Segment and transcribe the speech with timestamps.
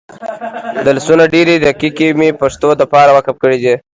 [0.87, 3.75] دلسونه ډیري دقیقی مي دپښتو دپاره وقف کړي دي